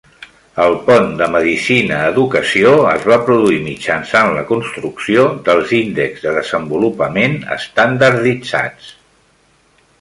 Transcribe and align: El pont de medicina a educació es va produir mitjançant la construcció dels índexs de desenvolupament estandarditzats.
El 0.61 0.75
pont 0.85 1.09
de 1.17 1.25
medicina 1.33 1.99
a 2.05 2.07
educació 2.13 2.71
es 2.93 3.05
va 3.11 3.19
produir 3.27 3.59
mitjançant 3.67 4.31
la 4.39 4.43
construcció 4.53 5.27
dels 5.51 5.77
índexs 5.83 6.27
de 6.29 6.35
desenvolupament 6.41 7.41
estandarditzats. 7.59 8.93